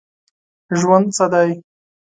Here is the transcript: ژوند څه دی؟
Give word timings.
ژوند 0.79 1.07
څه 1.15 1.25
دی؟ 1.33 1.49